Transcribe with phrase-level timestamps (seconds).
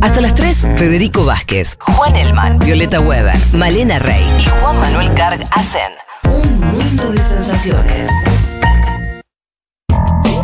[0.00, 5.40] Hasta las 3, Federico Vázquez, Juan Elman, Violeta Weber, Malena Rey y Juan Manuel Carg
[5.50, 5.92] hacen
[6.24, 8.08] un mundo de sensaciones.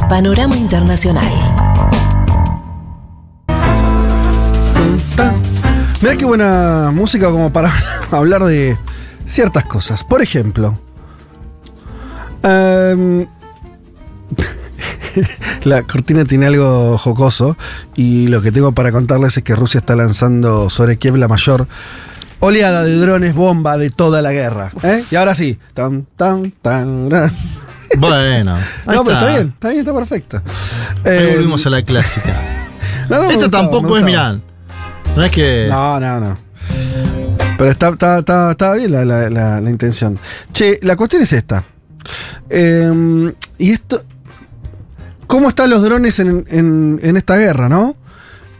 [0.09, 1.33] Panorama Internacional.
[6.03, 7.73] Mirá qué buena música como para
[8.11, 8.77] hablar de
[9.25, 10.03] ciertas cosas.
[10.03, 10.79] Por ejemplo,
[12.43, 13.27] em,
[15.65, 17.57] la cortina tiene algo jocoso
[17.95, 21.67] y lo que tengo para contarles es que Rusia está lanzando sobre Kiev la mayor
[22.41, 24.73] oleada de drones bomba de toda la guerra.
[24.83, 25.05] ¿eh?
[25.11, 25.59] Y ahora sí.
[25.75, 27.33] Tan, tan, tan, tan.
[27.99, 28.57] Bueno,
[28.87, 30.43] No, pero está bien, está bien, está perfecto.
[31.05, 32.35] Ahí Eh, volvimos a la clásica.
[33.09, 34.33] no, Esto gustaba, tampoco es, gustaba.
[34.35, 34.41] mirá.
[35.15, 35.67] No es que.
[35.69, 36.39] No, no, no.
[37.59, 40.19] Pero está, está, está, está bien la, la- la- la intención.
[40.53, 41.65] Che, la cuestión es esta.
[42.51, 44.03] Eh, y esto.
[45.33, 47.97] ¿Cómo están los drones en, esta guerra, no?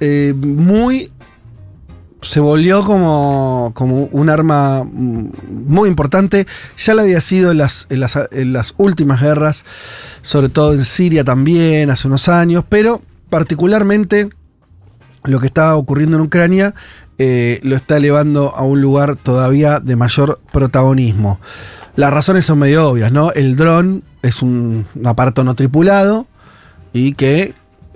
[0.01, 1.13] Eh, muy.
[2.23, 6.47] Se volvió como, como un arma muy importante.
[6.79, 9.67] Ya lo había sido en las últimas guerras,
[10.23, 14.31] sobre todo en Siria también, hace unos años, pero particularmente
[15.25, 16.75] lo que está ocurriendo en Ucrania
[17.19, 21.39] eh, lo está elevando a un lugar todavía de mayor protagonismo.
[21.97, 23.31] Las razones son medio obvias, ¿no?
[23.33, 26.29] El dron es un aparato no tripulado
[26.93, 27.55] y que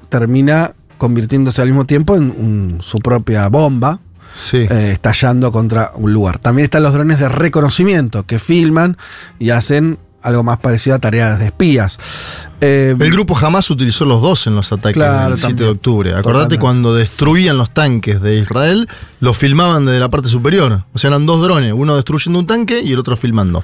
[0.08, 3.98] termina convirtiéndose al mismo tiempo en un- su propia bomba,
[4.34, 4.58] Sí.
[4.58, 6.38] eh, estallando contra un lugar.
[6.38, 8.96] También están los drones de reconocimiento que filman
[9.38, 11.98] y hacen algo más parecido a tareas de espías.
[12.60, 15.66] Eh, El grupo jamás utilizó los dos en los ataques Claro, del 7 también.
[15.68, 16.10] de octubre.
[16.10, 16.58] Acordate Totalmente.
[16.58, 18.88] cuando destruían los tanques de Israel,
[19.20, 20.82] los filmaban desde la parte superior.
[20.92, 23.62] O sea, eran dos drones, uno destruyendo un tanque y el otro filmando.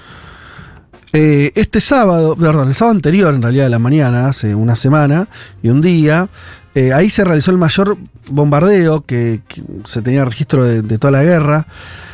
[1.12, 5.28] Eh, este sábado, perdón, el sábado anterior, en realidad, de la mañana, hace una semana
[5.62, 6.28] y un día,
[6.74, 7.98] eh, ahí se realizó el mayor
[8.30, 9.42] bombardeo que,
[9.84, 11.66] se tenía registro de, de toda la guerra.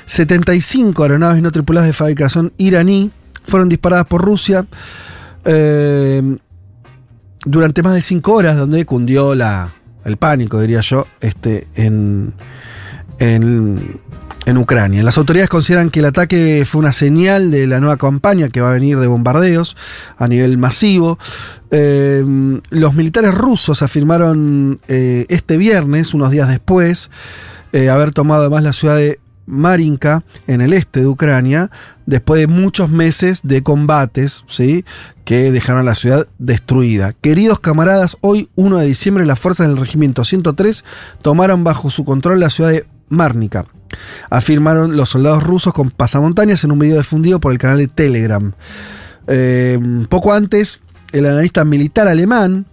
[0.06, 3.12] 75 aeronaves no tripuladas de fabricación iraní
[3.44, 4.66] fueron disparadas por Rusia
[5.44, 6.22] eh,
[7.44, 9.72] durante más de 5 horas, donde cundió la,
[10.04, 12.34] el pánico, diría yo, este, en,
[13.18, 14.00] en,
[14.48, 15.02] en Ucrania.
[15.02, 18.70] Las autoridades consideran que el ataque fue una señal de la nueva campaña que va
[18.70, 19.76] a venir de bombardeos
[20.16, 21.18] a nivel masivo.
[21.70, 22.24] Eh,
[22.70, 27.10] los militares rusos afirmaron eh, este viernes, unos días después,
[27.72, 31.70] eh, haber tomado además la ciudad de Marinka, en el este de Ucrania,
[32.06, 34.84] después de muchos meses de combates, ¿sí?
[35.24, 37.12] que dejaron la ciudad destruida.
[37.12, 40.84] Queridos camaradas, hoy 1 de diciembre las fuerzas del regimiento 103
[41.22, 43.66] tomaron bajo su control la ciudad de Márnica.
[44.30, 48.52] Afirmaron los soldados rusos con pasamontañas en un video difundido por el canal de Telegram.
[49.28, 49.78] Eh,
[50.08, 50.80] poco antes,
[51.12, 52.66] el analista militar alemán,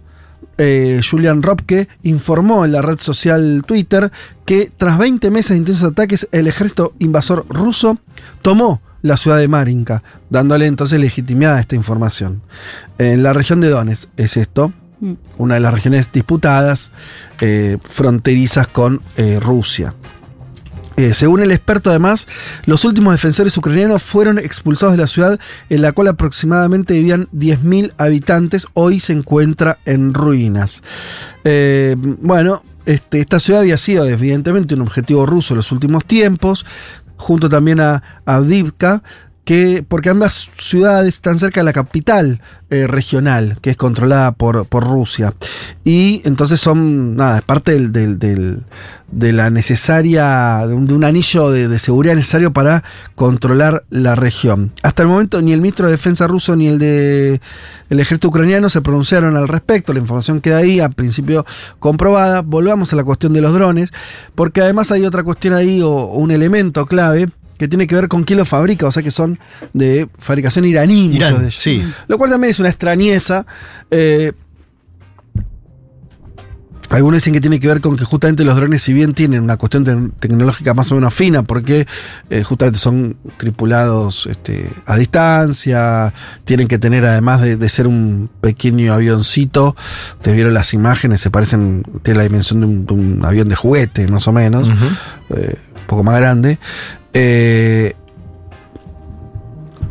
[0.58, 4.10] eh, Julian Robke, informó en la red social Twitter
[4.46, 7.98] que tras 20 meses de intensos ataques, el ejército invasor ruso
[8.42, 12.42] tomó la ciudad de Marinka, dándole entonces legitimidad a esta información.
[12.98, 15.12] En la región de Donetsk es esto, Mm.
[15.36, 16.90] una de las regiones disputadas,
[17.42, 19.02] eh, fronterizas con
[19.42, 19.94] Rusia.
[20.96, 22.26] Eh, según el experto, además,
[22.64, 27.92] los últimos defensores ucranianos fueron expulsados de la ciudad, en la cual aproximadamente vivían 10.000
[27.98, 28.66] habitantes.
[28.72, 30.82] Hoy se encuentra en ruinas.
[31.44, 36.64] Eh, bueno, este, esta ciudad había sido, evidentemente, un objetivo ruso en los últimos tiempos,
[37.16, 39.02] junto también a Avdivka,
[39.46, 44.66] que, porque ambas ciudades están cerca de la capital eh, regional, que es controlada por,
[44.66, 45.34] por Rusia.
[45.84, 48.64] Y entonces son, nada, es parte del, del-
[49.12, 52.82] de la necesaria, de un, anillo de, seguridad necesario para
[53.14, 54.72] controlar la región.
[54.82, 57.40] Hasta el momento ni el ministro de Defensa ruso ni el de
[57.88, 61.46] el ejército ucraniano se pronunciaron al respecto, la información queda ahí, a principio
[61.78, 62.42] comprobada.
[62.42, 63.92] Volvamos a la cuestión de los drones,
[64.34, 67.28] porque además hay otra cuestión ahí, o un elemento clave,
[67.58, 69.38] que tiene que ver con quién los fabrica, o sea que son
[69.72, 71.54] de fabricación iraní, muchos de ellos.
[71.54, 71.82] sí.
[72.08, 73.46] Lo cual también es una extrañeza.
[73.90, 74.32] eh,
[76.88, 79.56] algunos dicen que tiene que ver con que justamente los drones, si bien tienen una
[79.56, 81.84] cuestión te- tecnológica más o menos fina, porque
[82.30, 86.12] eh, justamente son tripulados este, a distancia,
[86.44, 89.74] tienen que tener, además de, de ser un pequeño avioncito,
[90.12, 93.56] ustedes vieron las imágenes, se parecen, tiene la dimensión de un, de un avión de
[93.56, 94.68] juguete, más o menos,
[95.30, 96.60] eh, un poco más grande.
[97.18, 97.94] Eh,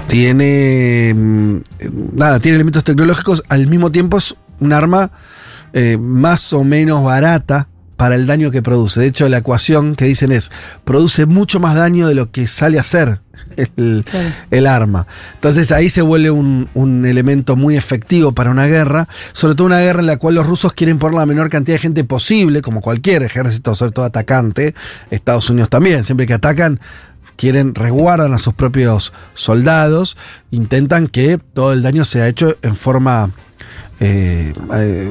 [0.07, 1.11] tiene.
[1.15, 1.57] mm,
[2.13, 5.09] Nada, tiene elementos tecnológicos, al mismo tiempo es un arma
[5.73, 7.67] eh, más o menos barata,
[7.97, 8.99] para el daño que produce.
[8.99, 10.51] De hecho, la ecuación que dicen es,
[10.83, 13.21] produce mucho más daño de lo que sale a hacer
[13.55, 14.29] el, Claro.
[14.51, 15.07] el arma.
[15.35, 19.79] Entonces ahí se vuelve un, un elemento muy efectivo para una guerra, sobre todo una
[19.79, 22.81] guerra en la cual los rusos quieren poner la menor cantidad de gente posible, como
[22.81, 24.75] cualquier ejército, sobre todo atacante,
[25.09, 26.79] Estados Unidos también, siempre que atacan
[27.35, 30.17] quieren, resguardan a sus propios soldados,
[30.51, 33.31] intentan que todo el daño sea hecho en forma
[33.99, 35.09] eh, eh,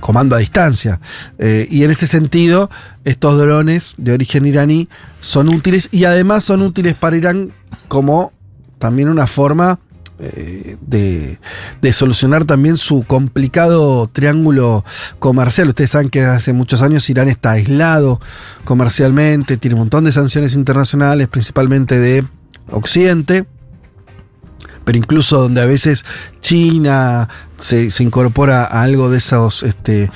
[0.00, 1.00] comando a distancia.
[1.38, 2.70] Eh, y en ese sentido,
[3.04, 4.88] estos drones de origen iraní
[5.20, 7.52] son útiles y además son útiles para Irán
[7.88, 8.32] como
[8.78, 9.78] también una forma
[10.18, 14.84] eh, de, solucionar también su complicado triángulo
[15.18, 15.68] comercial.
[15.68, 18.20] Ustedes saben que hace muchos años Irán está aislado
[18.64, 22.24] comercialmente, tiene un montón de sanciones internacionales, principalmente de
[22.70, 23.46] Occidente
[24.84, 26.04] pero incluso donde a veces
[26.40, 30.10] China se, incorpora a algo de esos, este,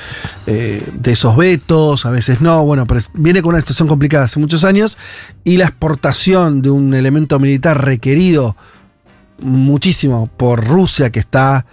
[0.47, 4.41] eh, de esos vetos, a veces no, bueno, pero viene con una situación complicada hace
[4.41, 4.99] muchos años
[5.45, 8.57] y la exportación de un elemento militar requerido
[9.39, 11.67] muchísimo por Rusia que está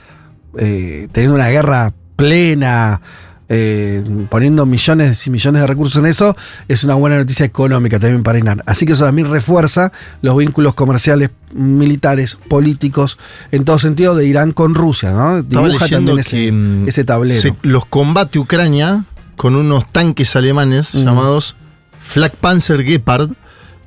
[0.57, 3.01] eh, teniendo una guerra plena,
[3.49, 6.35] eh, poniendo millones y millones de recursos en eso,
[6.67, 8.61] es una buena noticia económica también para Irán.
[8.65, 13.17] Así que eso también refuerza los vínculos comerciales, militares, políticos,
[13.51, 15.37] en todo sentido de Irán con Rusia, ¿no?
[15.39, 17.41] Estaba Dibuja también ese, mm, ese tablero.
[17.41, 19.05] se- los combate Ucrania
[19.35, 20.99] con unos tanques alemanes Mm.
[21.03, 21.55] llamados
[21.99, 23.31] Flak Panzer Gepard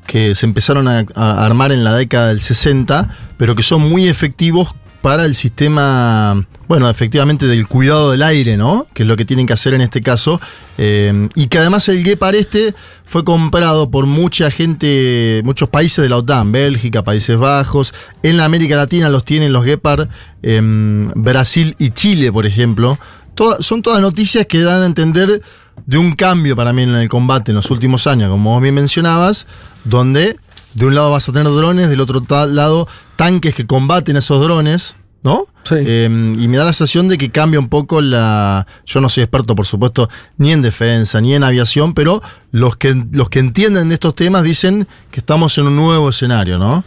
[0.06, 4.74] que se empezaron a, armar en la década del 60, pero que son muy efectivos
[5.02, 8.88] para el sistema, bueno, efectivamente del cuidado del aire, ¿no?
[8.92, 10.40] Que es lo que tienen que hacer en este caso.
[10.78, 12.74] Eh, y que además el Gepard este
[13.04, 17.94] fue comprado por mucha gente, muchos países de la OTAN, Bélgica, Países Bajos.
[18.24, 20.08] En la América Latina los tienen los Gepard,
[20.42, 22.98] em, Brasil y Chile, por ejemplo.
[23.60, 25.42] Son todas noticias que dan a entender
[25.86, 28.74] de un cambio para mí en el combate en los últimos años, como vos bien
[28.74, 29.46] mencionabas,
[29.84, 30.36] donde
[30.74, 32.86] de un lado vas a tener drones, del otro lado
[33.16, 35.46] tanques que combaten a esos drones, ¿no?
[35.62, 35.76] Sí.
[35.78, 38.66] Eh, y me da la sensación de que cambia un poco la.
[38.84, 43.04] Yo no soy experto, por supuesto, ni en defensa, ni en aviación, pero los que,
[43.10, 46.84] los que entienden de estos temas dicen que estamos en un nuevo escenario, ¿no?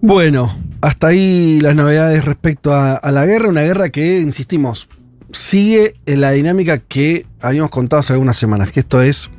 [0.00, 4.88] Bueno, hasta ahí las novedades respecto a, a la guerra, una guerra que, insistimos,
[5.32, 9.30] sigue en la dinámica que habíamos contado hace algunas semanas, que esto es,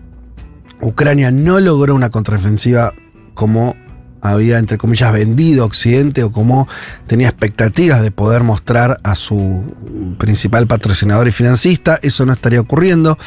[0.81, 2.93] Ucrania no logró una contraofensiva
[3.33, 3.75] como
[4.23, 6.67] había, entre comillas, vendido Occidente o como
[7.07, 9.75] tenía expectativas de poder mostrar a su
[10.17, 11.99] principal patrocinador y financista.
[12.01, 13.17] Eso no estaría ocurriendo.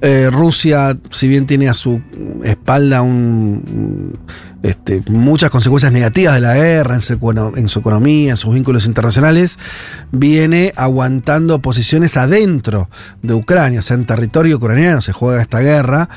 [0.00, 2.02] Eh, Rusia, si bien tiene a su
[2.42, 4.18] espalda un,
[4.64, 8.52] este, muchas consecuencias negativas de la guerra en su, econo- en su economía, en sus
[8.52, 9.56] vínculos internacionales,
[10.10, 12.90] viene aguantando posiciones adentro
[13.22, 16.08] de Ucrania, o sea, en territorio ucraniano se juega esta guerra.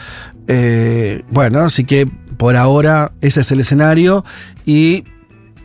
[0.47, 4.23] Eh, bueno, así que por ahora ese es el escenario
[4.65, 5.05] y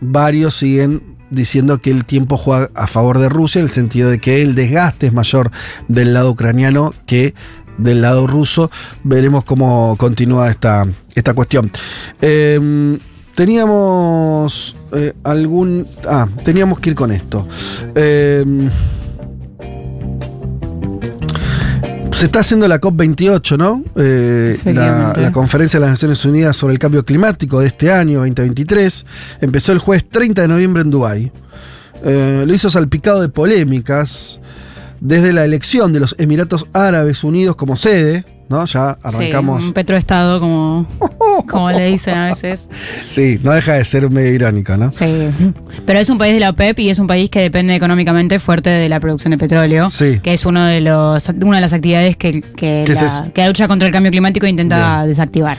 [0.01, 4.19] varios siguen diciendo que el tiempo juega a favor de Rusia en el sentido de
[4.19, 5.51] que el desgaste es mayor
[5.89, 7.35] del lado ucraniano que
[7.77, 8.71] del lado ruso.
[9.05, 11.71] Veremos cómo continúa esta, esta cuestión.
[12.21, 12.99] Eh,
[13.35, 15.87] teníamos eh, algún...
[16.07, 17.47] Ah, teníamos que ir con esto.
[17.95, 18.45] Eh,
[22.19, 23.85] se está haciendo la COP28, ¿no?
[23.95, 29.07] Eh, la, conferencia de las Naciones Unidas sobre el cambio climático de este año, 2023.
[29.41, 31.31] Empezó el jueves 30 de noviembre en Dubái.
[32.03, 34.41] Eh, lo hizo salpicado de polémicas
[35.01, 38.65] desde la elección de los Emiratos Árabes Unidos como sede, ¿no?
[38.65, 39.63] Ya arrancamos.
[39.63, 40.87] Sí, un petroestado, como,
[41.49, 42.69] como le dicen a veces.
[43.09, 44.93] Sí, no deja de ser medio irónico, ¿no?
[44.93, 45.29] Sí.
[45.87, 48.71] Pero es un país de la OPEP y es un país que depende económicamente fuerte
[48.71, 49.89] de la producción de petróleo.
[49.89, 50.21] Sí.
[50.23, 53.41] Que es uno de los, una de las actividades que, que, ¿Qué es la, que
[53.41, 55.59] la lucha contra el cambio climático intenta desactivar.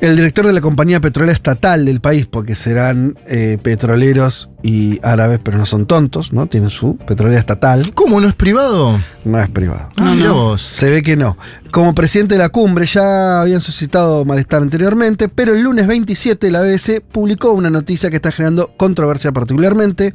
[0.00, 5.40] El director de la compañía petrolera estatal del país, porque serán eh, petroleros y árabes,
[5.42, 6.46] pero no son tontos, ¿no?
[6.46, 9.00] Tienen su petrolera estatal, ¿Cómo no es privado?
[9.24, 9.88] no es privado.
[9.96, 10.34] Ah, No, mirá no.
[10.34, 10.60] vos.
[10.62, 11.38] Se ve que no.
[11.70, 16.60] Como presidente de la cumbre ya habían suscitado malestar anteriormente, pero el lunes 27 la
[16.60, 20.12] BBC publicó una noticia que está generando controversia particularmente.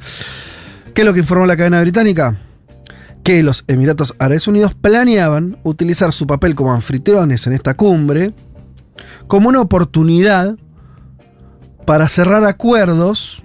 [0.94, 2.36] ¿Qué es lo que informó la cadena británica?
[3.24, 8.34] Que los Emiratos Árabes Unidos planeaban utilizar su papel como anfitriones en esta cumbre
[9.28, 10.58] como una oportunidad
[11.86, 13.44] para cerrar acuerdos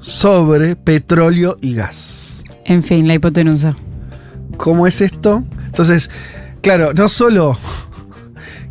[0.00, 2.42] sobre petróleo y gas.
[2.64, 3.76] En fin, la hipotenusa.
[4.56, 5.42] ¿Cómo es esto?
[5.66, 6.10] Entonces,
[6.60, 7.58] claro, no solo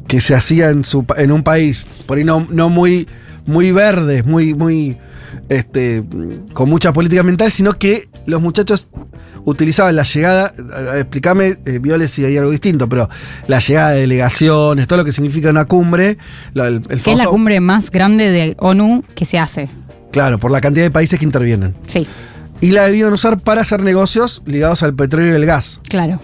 [0.08, 3.08] que se hacía en, su, pa- en un país, por ahí no, no muy,
[3.46, 4.98] muy verde, muy, muy,
[5.50, 6.04] este,
[6.54, 8.88] con mucha política ambiental, sino que los muchachos
[9.46, 13.10] utilizaban la llegada, eh, explícame, eh, Viole, si hay algo distinto, pero
[13.48, 16.18] la llegada de delegaciones, todo lo que significa una cumbre,
[16.54, 19.70] lo- el, el es la cumbre más grande de ONU que se hace.
[20.12, 21.74] Claro, por la cantidad de países que intervienen.
[21.88, 22.08] Sí,
[22.62, 25.82] Y la debían usar para hacer negocios ligados al petróleo y el gas.
[25.90, 26.20] claro.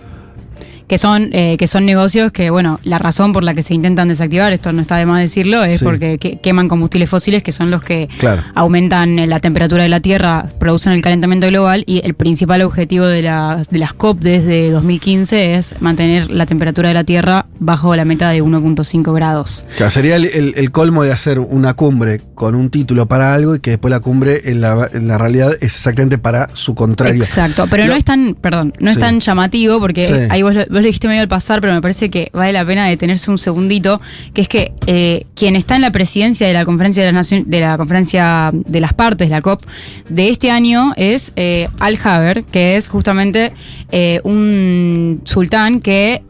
[0.89, 4.07] Que son, eh, que son negocios que, bueno, la razón por la que se intentan
[4.09, 5.85] desactivar, esto no está de más decirlo, es Sí.
[5.85, 8.41] porque que- queman combustibles fósiles que son los que Claro.
[8.55, 13.05] aumentan eh, la temperatura de la Tierra, producen el calentamiento global y el principal objetivo
[13.05, 17.95] de, la- de las COP desde 2015 es mantener la temperatura de la Tierra bajo
[17.95, 19.65] la meta de 1.5 grados.
[19.77, 23.53] Que sería el, el- el colmo de hacer una cumbre con un título para algo
[23.55, 27.21] y que después la cumbre en la, en la realidad es exactamente para su contrario.
[27.23, 30.13] Exacto, pero Lo- no es tan, perdón, no es tan llamativo porque Sí.
[30.31, 32.65] ahí vos lo, vos lo dijiste medio al pasar, pero me parece que vale la
[32.65, 33.99] pena detenerse un segundito,
[34.33, 37.47] que es que eh, quien está en la presidencia de la conferencia de las naciones,
[37.49, 39.61] de la conferencia de las partes, la COP,
[40.09, 43.53] de este año es eh, Al Haber, que es justamente
[43.91, 46.23] eh, un sultán que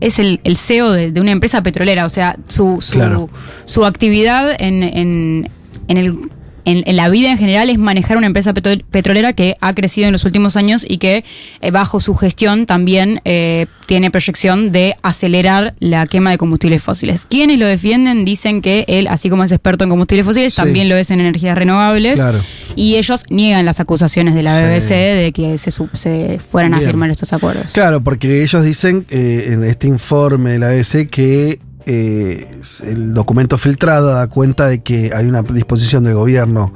[0.00, 3.28] es el, el CEO de, de una empresa petrolera, o sea, su, su, Claro.
[3.66, 5.50] su actividad en, en-
[5.88, 6.18] en el
[6.64, 10.06] en, en la vida en general es manejar una empresa petro- petrolera que ha crecido
[10.06, 11.24] en los últimos años y que
[11.60, 17.26] eh, bajo su gestión también eh, tiene proyección de acelerar la quema de combustibles fósiles.
[17.28, 20.62] Quienes lo defienden dicen que él, así como es experto en combustibles fósiles, Sí.
[20.62, 22.14] también lo es en energías renovables.
[22.14, 22.40] Claro.
[22.76, 24.64] Y ellos niegan las acusaciones de la Sí.
[24.64, 27.72] BBC de que se, fueran a firmar estos acuerdos.
[27.72, 33.58] Claro, porque ellos dicen eh, en este informe de la ABC que eh, el documento
[33.58, 36.72] filtrado da cuenta de que hay una disposición del gobierno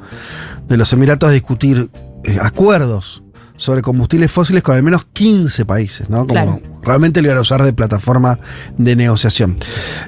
[0.67, 1.89] de los Emiratos a discutir
[2.23, 3.23] eh, acuerdos
[3.55, 6.27] sobre combustibles fósiles con al menos 15 países, ¿no?
[6.27, 6.61] Como Claro.
[6.83, 8.37] realmente lo iban a usar de plataforma
[8.77, 9.57] de negociación.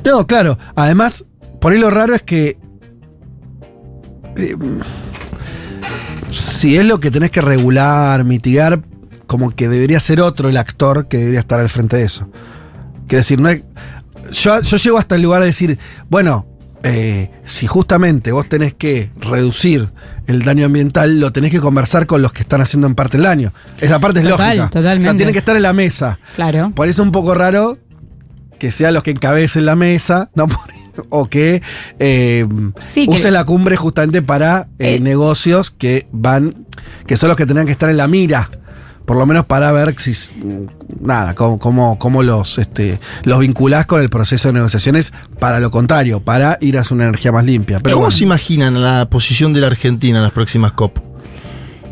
[0.05, 1.25] No, claro, además,
[1.59, 2.57] por ahí lo raro es que
[4.37, 4.55] eh,
[6.31, 8.81] si es lo que tenés que regular, mitigar,
[9.25, 12.29] como que debería ser otro el actor que debería estar al frente de eso.
[13.07, 13.63] Quiero decir, no es,
[14.31, 16.45] yo, yo llego hasta el lugar de decir, bueno,
[16.83, 19.89] eh, si justamente vos tenés que reducir
[20.27, 23.23] el daño ambiental, lo tenés que conversar con los que están haciendo en parte el
[23.23, 23.51] daño.
[23.81, 24.63] Esa parte es Total, lógica.
[24.65, 25.15] O sea, totalmente.
[25.15, 26.19] tiene que estar en la mesa.
[26.35, 26.71] Claro.
[26.75, 27.77] Por eso es un poco raro
[28.59, 30.47] que sean los que encabecen la mesa, ¿no?
[31.09, 31.61] o que
[31.99, 32.45] eh,
[32.79, 34.99] Sí, que- usen la cumbre justamente para eh, Eh.
[34.99, 36.65] negocios que van,
[37.07, 38.49] que son los que tendrían que estar en la mira.
[39.09, 40.13] Por lo menos para ver si,
[41.01, 45.71] nada, cómo, cómo, cómo los, este, los vinculás con el proceso de negociaciones para lo
[45.71, 47.79] contrario, para ir hacia una energía más limpia.
[47.79, 48.15] Pero ¿Cómo bueno.
[48.15, 51.08] se imaginan la posición de la Argentina en las próximas COP?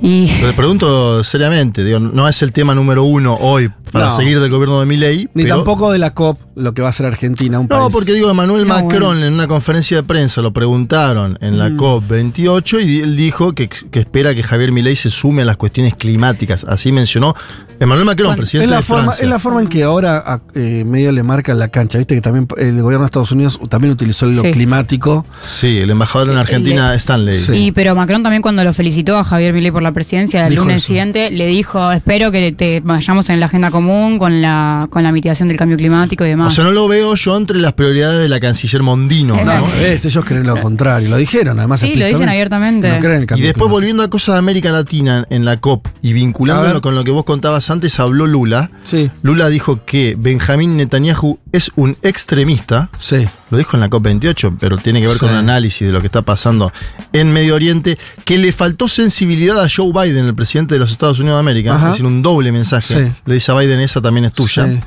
[0.02, 4.16] Y Le pregunto seriamente, digo, no es el tema número uno hoy para No.
[4.16, 5.30] seguir del gobierno de Milei.
[5.34, 7.94] Ni pero- tampoco de la COP, lo que va a ser Argentina, un No, país.
[7.94, 9.26] porque digo, Emmanuel No, Macron bueno.
[9.26, 11.78] en una conferencia de prensa lo preguntaron en la Mm.
[11.78, 15.96] COP28 y él dijo que, que espera que Javier Milei se sume a las cuestiones
[15.96, 16.64] climáticas.
[16.66, 17.34] Así mencionó
[17.80, 19.24] Emmanuel Macron, Bueno, presidente es la, de forma, Francia.
[19.24, 21.98] es la forma en que ahora a- eh, medio le marcan la cancha.
[21.98, 24.52] Viste que también el gobierno de Estados Unidos también utilizó lo Sí.
[24.52, 25.26] climático.
[25.42, 27.36] Sí, el embajador en Argentina, Stanley.
[27.40, 27.54] Sí.
[27.54, 30.64] Y pero Macron también cuando lo felicitó a Javier Milei por la presidencia el Dijo
[30.64, 30.88] lunes eso.
[30.88, 35.12] siguiente le dijo espero que te vayamos en la agenda común con la con la
[35.12, 36.54] mitigación del cambio climático y O demás.
[36.54, 39.36] sea, no lo veo yo entre las prioridades de la canciller Mondino.
[39.36, 39.44] ¿no?
[39.44, 41.10] No, es, ellos creen lo contrario.
[41.10, 41.80] Lo dijeron, además.
[41.82, 42.90] Sí, lo dicen abiertamente.
[42.90, 43.70] No creen Y después climático.
[43.70, 47.26] volviendo a cosas de América Latina en la COP y vinculándolo con lo que vos
[47.26, 48.70] contabas antes, habló Lula.
[48.84, 52.90] Sí, Lula dijo que Benjamín Netanyahu es un extremista.
[53.00, 53.28] sí.
[53.50, 56.08] Lo dijo en la COP28, pero tiene que ver con un análisis de lo que
[56.08, 56.74] está pasando
[57.14, 61.20] en Medio Oriente, que le faltó sensibilidad a Joe Biden, el presidente de los Estados
[61.20, 61.86] Unidos de América, Ajá.
[61.88, 63.06] es decir, un doble mensaje.
[63.06, 63.12] Sí.
[63.26, 64.66] Le dice a Biden, esa también es tuya.
[64.66, 64.82] Sí,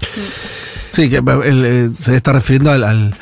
[0.93, 3.14] Sí, que él, eh, se está refiriendo al, al-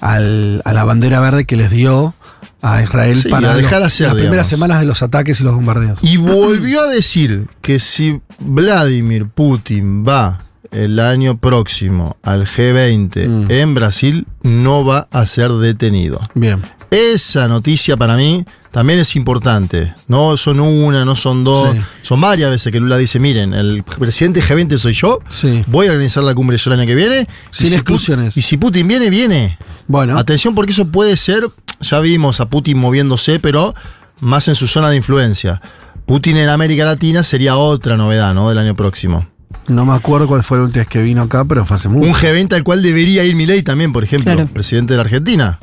[0.00, 2.14] al- a la bandera verde que les dio
[2.60, 5.54] a Israel Sí, para dejar los- hacer, las primeras semanas de los ataques y los
[5.54, 5.98] bombardeos.
[6.02, 10.40] Y volvió a decir que si Vladimir Putin va
[10.74, 13.50] el año próximo al G20 Mm.
[13.50, 16.20] en Brasil, no va a ser detenido.
[16.34, 16.62] Bien.
[16.90, 19.94] Esa noticia para mí también es importante.
[20.08, 21.80] No son una, no son dos, Sí.
[22.02, 25.64] son varias veces que Lula dice, miren, el presidente G20 soy yo, Sí.
[25.66, 27.26] voy a organizar la cumbre yo el año que viene.
[27.50, 28.36] Sin y si Pu- exclusiones.
[28.36, 29.58] y si Putin viene, viene.
[29.88, 30.18] Bueno.
[30.18, 31.48] Atención porque eso puede ser,
[31.80, 33.74] ya vimos a Putin moviéndose, pero
[34.20, 35.60] más en su zona de influencia.
[36.06, 38.48] Putin en América Latina sería otra novedad, ¿no?
[38.50, 39.26] Del año próximo.
[39.68, 42.06] No me acuerdo cuál fue la última vez que vino acá, pero fue hace mucho.
[42.08, 44.48] Un G20 al cual debería ir Milei también, por ejemplo, Claro.
[44.50, 45.58] presidente de la Argentina.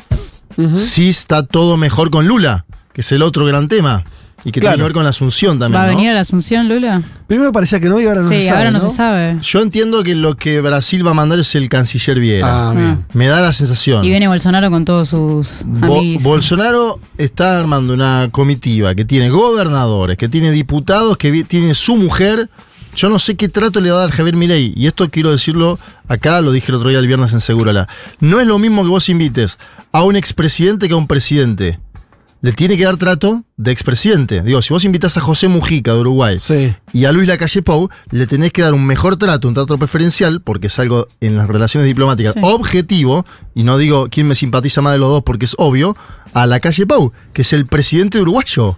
[0.57, 0.75] Ujú.
[0.75, 4.03] Sí está todo mejor con Lula, que es el otro gran tema.
[4.43, 4.73] Y que Claro.
[4.73, 5.79] tiene que ver con la Asunción también.
[5.79, 5.95] ¿Va a ¿no?
[5.95, 7.03] venir a la Asunción, Lula?
[7.27, 8.57] Primero parecía que no y ahora no sí, se sabe.
[8.57, 9.37] ahora no, se sabe.
[9.43, 12.69] Yo entiendo que lo que Brasil va a mandar es el canciller Viera.
[12.71, 13.05] Ah, bien.
[13.13, 14.03] Me da la sensación.
[14.03, 16.23] Y viene Bolsonaro con todos sus Bo- amigos.
[16.23, 22.49] Bolsonaro está armando una comitiva que tiene gobernadores, que tiene diputados, que tiene su mujer
[22.95, 25.79] yo no sé qué trato le va a dar Javier Milei, y esto quiero decirlo
[26.07, 27.87] acá, lo dije el otro día el viernes en Segurala.
[28.19, 29.57] No es lo mismo que vos invites
[29.91, 31.79] a un expresidente que a un presidente.
[32.43, 34.41] Le tiene que dar trato de expresidente.
[34.41, 36.73] Digo, si vos invitas a José Mujica de Uruguay Sí.
[36.91, 40.41] y a Luis Lacalle Pou, le tenés que dar un mejor trato, un trato preferencial,
[40.41, 42.39] porque es algo en las relaciones diplomáticas Sí.
[42.43, 45.95] objetivo, y no digo quién me simpatiza más de los dos porque es obvio,
[46.33, 48.75] a Lacalle Pou, que es el presidente uruguayo.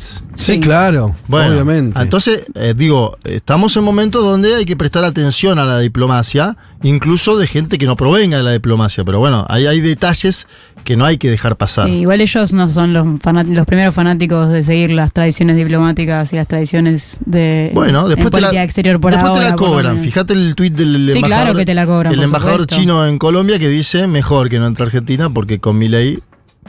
[0.00, 0.60] Sí, Sí.
[0.60, 1.14] claro.
[1.28, 2.00] Bueno, obviamente.
[2.00, 7.36] entonces, eh, digo, estamos en momentos donde hay que prestar atención a la diplomacia, incluso
[7.38, 10.46] de gente que no provenga de la diplomacia, pero bueno, ahí hay detalles
[10.84, 11.86] que no hay que dejar pasar.
[11.88, 13.06] Sí, igual ellos no son los,
[13.48, 18.30] los primeros fanáticos de seguir las tradiciones diplomáticas y las tradiciones de Bueno, después, en
[18.32, 20.00] te la, política exterior por después te ahora, la por lo cobran.
[20.00, 21.26] Fíjate el tuit del Sí, embajador.
[21.44, 22.76] claro que te la cobran, El embajador supuesto.
[22.80, 26.18] chino en Colombia que dice mejor que no entre a Argentina porque con mi ley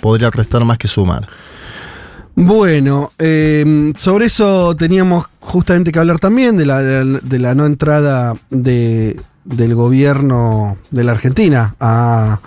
[0.01, 1.29] podría restar más que sumar.
[2.35, 8.35] Bueno, eh, sobre eso teníamos justamente que hablar también de la, de la- no entrada
[8.49, 12.41] de, del gobierno de la Argentina a,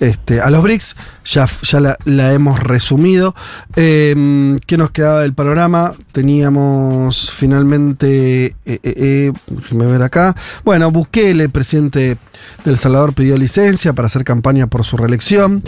[0.00, 0.96] este, a los BRICS.
[1.24, 3.34] Ya, ya la, hemos resumido.
[3.76, 5.92] Eh, ¿Qué nos quedaba del panorama?
[6.12, 10.34] Teníamos finalmente, eh, eh, eh, déjeme ver acá.
[10.64, 12.16] Bueno, Bukele, el presidente
[12.64, 15.62] de El Salvador, pidió licencia para hacer campaña por su reelección.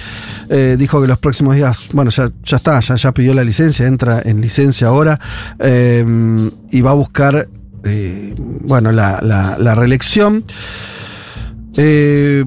[0.48, 3.86] Eh, dijo que los próximos días, bueno, ya, ya está, ya, ya pidió la licencia,
[3.86, 5.20] entra en licencia ahora
[5.58, 7.48] eh, y va a buscar,
[7.84, 10.44] eh, bueno, la, la- la reelección.
[11.76, 12.44] Eh,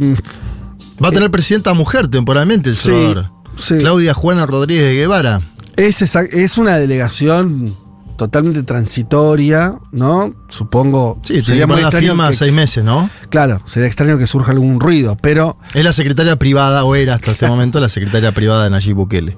[1.04, 3.32] Va a tener presidenta mujer temporalmente El Sí, Salvador.
[3.58, 3.78] sí.
[3.80, 5.42] Claudia Juana Rodríguez de Guevara.
[5.76, 7.76] Es, esa- es una delegación
[8.16, 10.36] totalmente transitoria, ¿no?
[10.50, 11.20] Supongo.
[11.24, 13.10] Sí, sería muy extraño firma que- seis meses, ¿no?
[13.30, 17.32] Claro, sería extraño que surja algún ruido, pero Es la secretaria privada, o era hasta
[17.32, 19.36] este momento la secretaria privada de Nayib Bukele.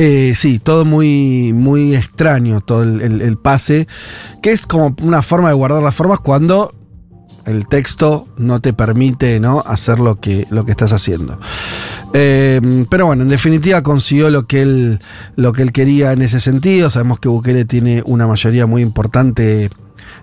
[0.00, 3.88] Eh, sí, todo muy, muy extraño, todo el, el- pase,
[4.40, 6.72] que es como una forma de guardar las formas cuando
[7.46, 9.62] el texto no te permite ¿no?
[9.66, 11.40] hacer lo que, lo que estás haciendo.
[12.14, 15.00] Eh, pero bueno, en definitiva consiguió lo que, él,
[15.34, 16.90] lo que él quería en ese sentido.
[16.90, 19.68] Sabemos que Bukele tiene una mayoría muy importante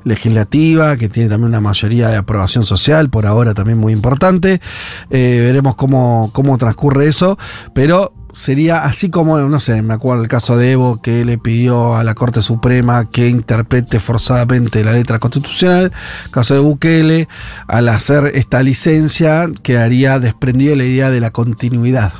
[0.04, 4.62] legislativa, que tiene también una mayoría de aprobación social, por ahora también muy importante.
[5.10, 7.38] Eh, veremos cómo, cómo transcurre eso,
[7.74, 11.96] pero sería así como, no sé, me acuerdo el caso de Evo, que le pidió
[11.96, 15.92] a la Corte Suprema que interprete forzadamente la letra constitucional.
[16.32, 17.28] Caso de Bukele,
[17.68, 22.14] al hacer esta licencia, quedaría desprendido la idea de la continuidad,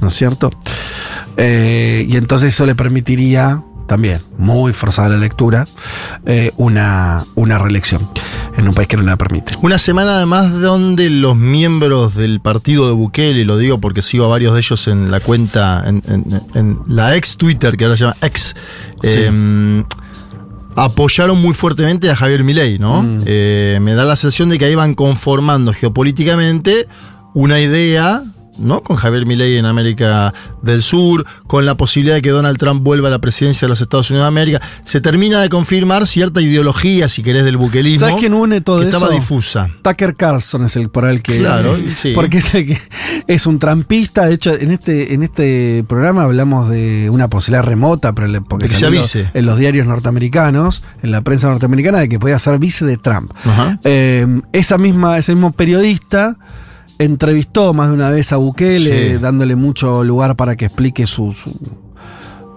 [0.00, 0.50] ¿no es cierto?
[1.36, 5.66] Eh, y entonces eso le permitiría también, muy forzada la lectura,
[6.26, 8.08] eh, una, una reelección
[8.56, 9.54] en un país que no la permite.
[9.62, 14.28] Una semana además donde los miembros del partido de Bukele, lo digo porque sigo a
[14.28, 18.04] varios de ellos en la cuenta, en, en- en la ex Twitter, que ahora se
[18.04, 18.54] llama ex,
[19.02, 19.08] Sí.
[19.18, 19.84] eh,
[20.76, 23.02] apoyaron muy fuertemente a Javier Milei, ¿no?
[23.02, 23.22] Mm.
[23.26, 26.88] Eh, me da la sensación de que ahí van conformando geopolíticamente
[27.34, 28.22] una idea.
[28.58, 28.82] ¿No?
[28.82, 33.08] Con Javier Milei en América del Sur, con la posibilidad de que Donald Trump vuelva
[33.08, 37.08] a la presidencia de los Estados Unidos de América, se termina de confirmar cierta ideología,
[37.08, 38.06] si querés, del buquelismo.
[38.06, 38.98] ¿Sabes quién une todo que eso?
[38.98, 39.70] estaba difusa.
[39.82, 41.38] Tucker Carlson es el por el que.
[41.38, 42.12] Claro, eh, sí.
[42.14, 42.80] Porque es el que
[43.26, 44.26] es un trampista.
[44.26, 49.00] De hecho, en este, en este programa hablamos de una posibilidad remota, pero porque salió
[49.00, 49.30] vice.
[49.34, 53.32] en los diarios norteamericanos, en la prensa norteamericana, de que podía ser vice de Trump.
[53.84, 56.36] Eh, esa misma, ese mismo periodista
[56.98, 59.18] entrevistó más de una vez a Bukele, Sí.
[59.18, 61.58] dándole mucho lugar para que explique su, su-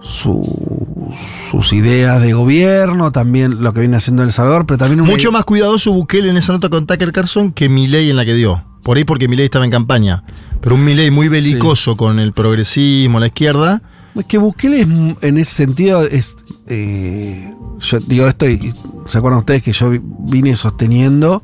[0.00, 1.12] su-
[1.50, 5.44] sus ideas de gobierno, también lo que viene haciendo El Salvador, pero también Mucho más
[5.44, 8.64] cuidadoso Bukele en esa nota con Tucker Carlson que Milei en la que dio.
[8.82, 10.24] Por ahí porque Milei estaba en campaña.
[10.60, 13.82] Pero un Milei muy belicoso con el progresismo, la izquierda.
[14.14, 14.86] Es que Bukele es,
[15.22, 16.36] en ese sentido es.
[16.66, 18.72] eh, yo digo esto y
[19.06, 21.42] se acuerdan ustedes que yo vi- vine sosteniendo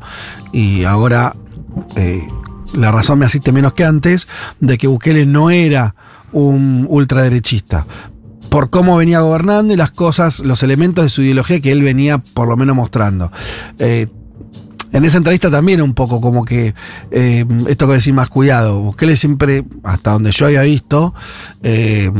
[0.52, 1.36] y ahora
[1.96, 2.22] eh,
[2.74, 4.28] la razón me asiste menos que antes
[4.60, 5.94] de que Bukele no era
[6.32, 7.86] un ultraderechista
[8.48, 12.18] por cómo venía gobernando y las cosas, los elementos de su ideología que él venía
[12.18, 13.32] por lo menos mostrando.
[13.80, 14.06] Eh,
[14.92, 16.72] en esa entrevista también un poco como que
[17.10, 18.80] eh, esto que decir más cuidado.
[18.80, 21.14] Bukele siempre, hasta donde yo había visto,
[21.64, 22.12] eh,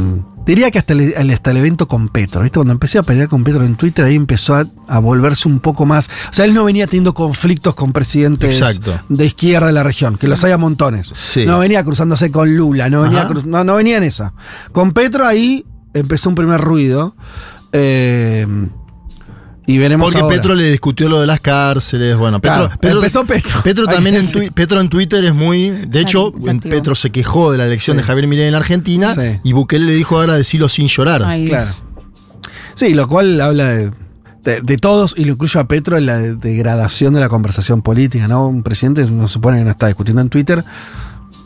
[0.46, 2.42] diría que hasta el, hasta el evento con Petro.
[2.42, 2.58] ¿viste?
[2.58, 5.86] Cuando empecé a pelear con Petro en Twitter, ahí empezó a, a volverse un poco
[5.86, 6.08] más.
[6.30, 9.00] O sea, él no venía teniendo conflictos con presidentes Exacto.
[9.08, 11.10] de izquierda de la región, que los hay a montones.
[11.14, 11.46] Sí.
[11.46, 14.34] No venía cruzándose con Lula, no venía, cruz- no, no venía en esa.
[14.72, 17.14] Con Petro ahí empezó un primer ruido.
[17.72, 18.46] eh,
[19.66, 20.36] y veremos Porque ahora.
[20.36, 22.16] Petro le discutió lo de las cárceles.
[22.16, 23.62] Bueno, Petro, Claro, Petro- empezó Petro.
[23.62, 25.70] Petro también en, Petro en Twitter es muy.
[25.70, 26.32] De hecho.
[26.62, 28.02] Petro se quejó de la elección Sí.
[28.02, 29.40] de Javier Milei en la Argentina Sí.
[29.42, 31.22] y Bukele le dijo ahora decirlo sin llorar.
[31.24, 31.70] Ay, Claro.
[32.74, 33.90] Sí, lo cual habla de
[34.44, 37.80] de, de todos, y lo incluyo a Petro, en la de- degradación de la conversación
[37.80, 38.46] política, ¿no?
[38.46, 40.62] Un presidente no se supone que no está discutiendo en Twitter.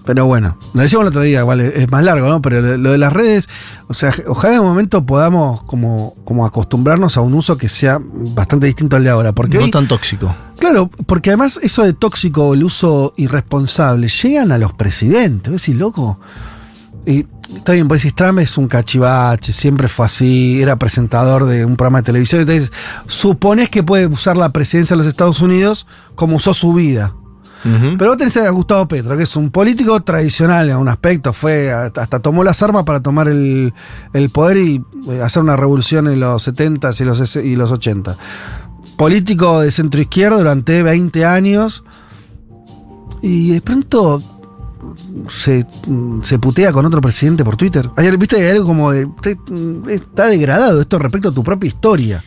[0.09, 2.41] Pero bueno, lo decíamos el otro día, igual es, es más largo, ¿no?
[2.41, 3.47] Pero lo, lo de las redes,
[3.89, 8.01] o sea, ojalá en un momento podamos como, como acostumbrarnos a un uso que sea
[8.03, 9.33] bastante distinto al de ahora.
[9.33, 10.35] Porque no hoy- tan tóxico.
[10.59, 15.53] Claro, porque además eso de tóxico o el uso irresponsable llegan a los presidentes.
[15.53, 15.69] ¿Ves?
[15.69, 16.19] Y loco.
[17.05, 21.67] Y está bien, vos decís, Trump es un cachivache, siempre fue así, era presentador de
[21.67, 22.41] un programa de televisión.
[22.41, 22.73] Entonces,
[23.07, 27.13] supones que puede usar la presidencia de los Estados Unidos como usó su vida.
[27.65, 27.97] Ujú.
[27.99, 31.73] Pero vos tenés a Gustavo Petro, que es un político tradicional en un aspecto, fue
[31.73, 33.73] hasta, tomó las armas para tomar el,
[34.13, 38.17] el poder y eh, hacer una revolución en los 70 y los, y los 80.
[38.97, 41.85] Político de centro izquierda durante 20 años
[43.23, 44.23] y de pronto
[45.29, 45.67] se,
[46.23, 47.91] se putea con otro presidente por Twitter.
[47.97, 49.09] Ayer, viste, algo como de.
[49.89, 52.25] Está degradado esto respecto a tu propia historia.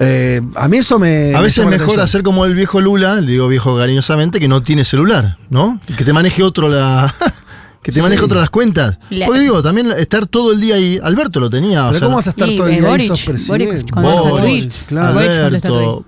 [0.00, 1.34] Eh, a mí eso me.
[1.34, 2.00] A veces es mejor atención.
[2.04, 5.80] hacer como el viejo Lula, le digo viejo cariñosamente, que no tiene celular, ¿no?
[5.96, 7.12] Que te maneje otro la.
[7.82, 8.24] que te maneje Sí.
[8.26, 8.98] otro las cuentas.
[9.10, 11.00] La- Porque digo, también estar todo el día ahí.
[11.02, 11.84] Alberto lo tenía.
[11.86, 13.92] o Pero sea, ¿cómo vas a estar Y, todo el día ahí Boric, sos presidente?
[13.92, 15.18] Boric claro.
[15.18, 16.04] Alberto,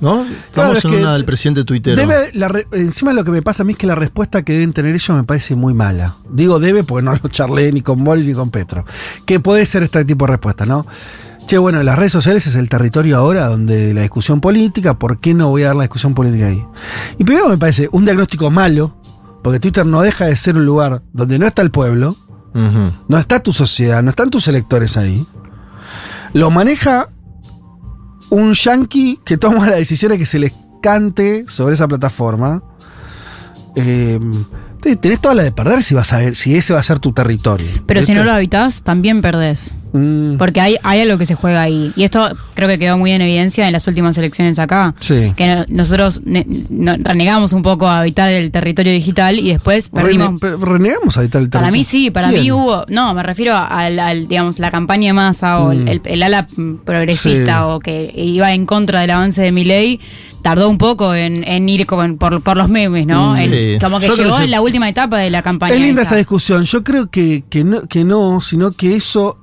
[0.00, 0.24] ¿no?
[0.52, 1.96] Claro, Vamos es en que una del presidente tuitero.
[1.96, 4.52] Debe, la re- encima lo que me pasa a mí es que la respuesta que
[4.54, 6.16] deben tener ellos me parece muy mala.
[6.30, 8.84] Digo debe porque no lo charlé ni con Boris ni con Petro.
[9.24, 10.86] Que puede ser este tipo de respuesta, ¿no?
[11.46, 15.34] Che, bueno, las redes sociales es el territorio ahora donde la discusión política, ¿por qué
[15.34, 16.64] no voy a dar la discusión política ahí?
[17.18, 18.96] Y primero me parece un diagnóstico malo,
[19.42, 22.16] porque Twitter no deja de ser un lugar donde no está el pueblo,
[22.54, 25.26] no está tu sociedad, no están tus electores ahí.
[26.32, 27.08] Lo maneja
[28.30, 30.52] un yankee que toma las decisiones que se les
[30.82, 32.62] cante sobre esa plataforma.
[33.76, 34.18] Eh,
[34.84, 36.98] te- tenés toda la de perder si vas a ver, si ese va a ser
[36.98, 37.66] tu territorio.
[37.86, 39.74] Pero si no lo habitas, también perdés.
[39.94, 41.92] Mm, Porque hay, hay algo que se juega ahí.
[41.96, 44.94] Y esto creo que quedó muy en evidencia en las últimas elecciones acá.
[45.00, 45.32] sí.
[45.36, 49.88] Que no- nosotros ne- no- renegamos un poco a habitar el territorio digital y después
[49.90, 50.40] perdimos.
[50.40, 51.72] Rene- pe- renegamos ahorita el Para territorio.
[51.78, 52.42] mí sí, para ¿Quién?
[52.42, 55.88] mí hubo, no, me refiero al, al, digamos, la campaña de masa o el, Mm.
[55.88, 56.48] el- el ala
[56.84, 57.64] progresista Sí.
[57.66, 60.00] o que iba en contra del avance de mi ley,
[60.44, 63.32] tardó un poco en, en ir con- por, por los memes, ¿no?
[63.32, 63.36] Mm.
[63.38, 63.78] Sí.
[63.80, 65.74] como que Yo llegó que se- en la última etapa de la campaña.
[65.74, 66.10] Es linda esa.
[66.10, 66.62] esa discusión.
[66.64, 69.38] Yo creo que, que, no, que no, sino que eso.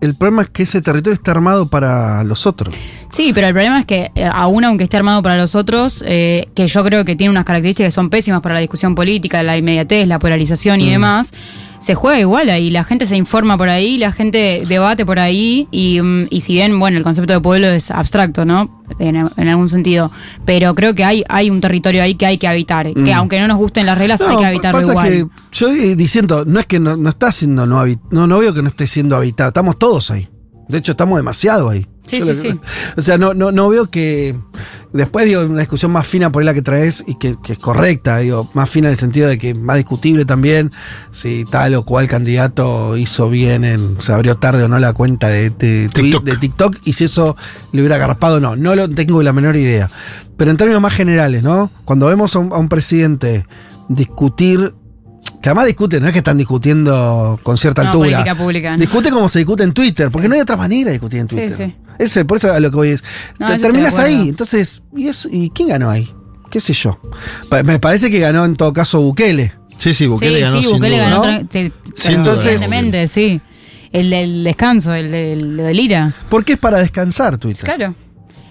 [0.00, 2.72] El problema es que ese territorio está armado para los otros.
[3.10, 6.46] Sí, pero el problema es que eh, aún aunque esté armado para los otros, eh,
[6.54, 9.56] que yo creo que tiene unas características que son pésimas para la discusión política, la
[9.56, 10.90] inmediatez, la polarización y Mm.
[10.90, 11.32] demás,
[11.80, 15.68] se juega igual ahí, la gente se informa por ahí, la gente debate por ahí
[15.70, 18.82] y, mm, y si bien, bueno, el concepto de pueblo es abstracto, ¿no?
[18.98, 20.10] En, en algún sentido,
[20.44, 23.16] pero creo que hay, hay un territorio ahí que hay que habitar, que Mm.
[23.16, 25.08] aunque no nos gusten las reglas, hay que habitarlo pasa igual.
[25.08, 28.52] que yo eh, diciendo, no es que no, no está siendo no no, no veo
[28.54, 30.28] que no esté siendo habitado, estamos todos ahí.
[30.68, 31.86] De hecho, estamos demasiado ahí.
[32.08, 32.60] Sí, sí, lo- sí.
[32.96, 34.34] O sea, no, no, no veo que.
[34.92, 37.58] Después digo, una discusión más fina por ahí la que traes y que, que es
[37.58, 40.72] correcta, digo, más fina en el sentido de que más discutible también
[41.10, 44.00] si tal o cual candidato hizo bien en.
[44.00, 46.24] se abrió tarde o no la cuenta de, de, TikTok.
[46.24, 47.36] de TikTok y si eso
[47.72, 48.56] le hubiera agarpado o no.
[48.56, 49.90] No lo tengo la menor idea.
[50.38, 51.70] Pero en términos más generales, ¿no?
[51.84, 53.44] Cuando vemos a un, a un presidente
[53.88, 54.74] discutir.
[55.42, 58.10] Que además discuten, no es que están discutiendo con cierta No, altura.
[58.10, 58.78] política pública, ¿no?
[58.78, 61.36] Discute como se discute en Twitter, porque no hay otra manera de discutir en Sí,
[61.36, 61.56] Twitter.
[61.56, 61.76] sí.
[61.98, 63.02] Ese, por eso a lo que voy es.
[63.38, 64.28] No, te- terminas ahí.
[64.28, 66.08] Entonces, ¿y, es- ¿y quién ganó ahí?
[66.50, 66.98] ¿Qué sé yo?
[67.48, 69.52] Pa- me parece que ganó en todo caso Bukele.
[69.76, 71.08] Sí, sí, Bukele sí, ganó sí, sin Bukele duda.
[71.10, 71.72] ganó sí,
[72.04, 73.40] evidentemente, sí.
[73.92, 76.12] El del descanso, el del, lo del IRA.
[76.28, 77.64] Porque es para descansar Twitter.
[77.64, 77.94] Claro.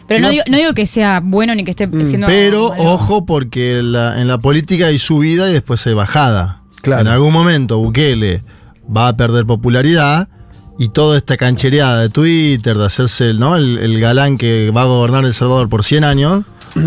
[0.08, 2.28] Pero no, No- digo, no digo que sea bueno ni que esté Mm, siendo.
[2.28, 6.64] Pero ojo, porque la- en la política hay subida y después hay bajada.
[6.82, 7.02] Claro.
[7.02, 8.42] En algún momento Bukele
[8.96, 10.30] va a perder popularidad
[10.78, 13.56] y toda esta canchereada de Twitter, de hacerse el, ¿no?
[13.56, 16.44] el, el galán que va a gobernar El Salvador por 100 años.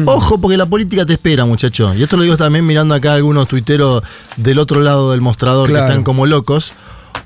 [0.07, 1.93] Ojo, porque la política te espera, muchacho.
[1.95, 4.03] Y esto lo digo también mirando acá algunos tuiteros
[4.37, 5.87] del otro lado del mostrador Claro.
[5.87, 6.73] que están como locos.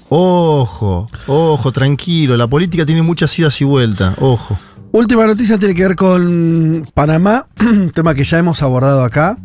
[0.08, 2.36] Ojo, ojo, tranquilo.
[2.36, 4.14] La política tiene muchas idas y vueltas.
[4.20, 4.58] Ojo.
[4.96, 7.46] Última noticia tiene que ver con Panamá,
[7.94, 9.36] tema que ya hemos abordado acá,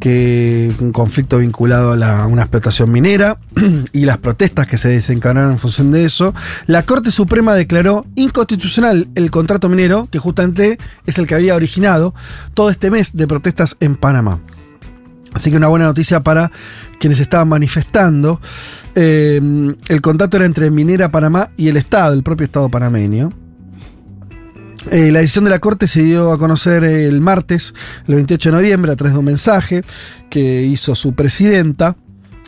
[0.00, 3.38] que un conflicto vinculado a, la- a una explotación minera
[3.92, 6.34] y las protestas que se desencadenaron en función de eso.
[6.66, 12.12] La Corte Suprema declaró inconstitucional el contrato minero, que justamente es el que había originado
[12.54, 14.40] todo este mes de protestas en Panamá.
[15.32, 16.50] Así que una buena noticia para
[16.98, 18.40] quienes estaban manifestando.
[18.96, 19.40] Eh,
[19.86, 23.32] el contrato era entre Minera Panamá y el Estado, el propio Estado panameño.
[24.90, 27.74] Eh, la decisión de la Corte se dio a conocer el martes,
[28.06, 29.82] el 28 de noviembre, a través de un mensaje
[30.30, 31.96] que hizo su presidenta.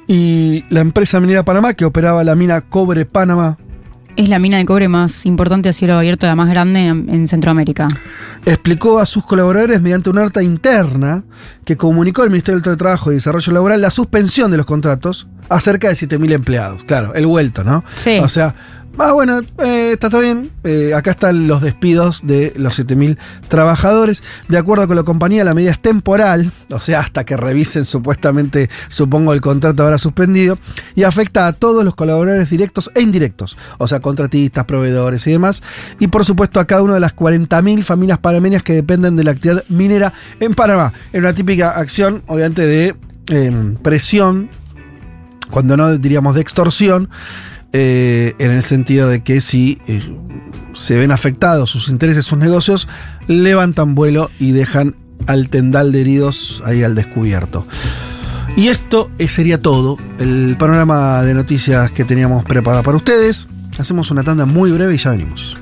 [0.06, 3.58] Y la empresa minera Panamá, que operaba la mina Cobre Panamá,
[4.16, 7.28] es la mina de cobre más importante a cielo abierto, la más grande en, en
[7.28, 7.88] Centroamérica.
[8.44, 11.24] explicó a sus colaboradores mediante una nota interna
[11.64, 15.60] que comunicó al Ministerio del Trabajo y Desarrollo Laboral la suspensión de los contratos a
[15.60, 16.84] cerca de 7.000 empleados.
[16.84, 17.84] Claro, el vuelto, ¿no?
[17.96, 18.18] Sí.
[18.20, 18.54] O sea,
[18.98, 20.52] ah, bueno, eh, está todo bien.
[20.62, 24.22] Eh, acá están los despidos de los 7.000 trabajadores.
[24.48, 28.70] De acuerdo con la compañía, la medida es temporal, o sea, hasta que revisen supuestamente,
[28.88, 30.56] supongo, el contrato ahora suspendido,
[30.94, 35.64] y afecta a todos los colaboradores directos e indirectos, o sea, contratistas, proveedores y demás,
[35.98, 39.32] y por supuesto a cada una de las 40.000 familias panameñas que dependen de la
[39.32, 40.92] actividad minera en Panamá.
[41.12, 42.94] En una típica acción, obviamente, de
[43.28, 44.50] eh, presión
[45.50, 47.08] cuando no diríamos de extorsión,
[47.72, 50.02] eh, en el sentido de que si eh,
[50.72, 52.88] se ven afectados sus intereses, sus negocios,
[53.28, 57.66] levantan vuelo y dejan al tendal de heridos ahí al descubierto.
[58.56, 63.46] Y esto eh, sería todo, el panorama de noticias que teníamos preparado para ustedes.
[63.78, 65.56] Hacemos una tanda muy breve y ya venimos.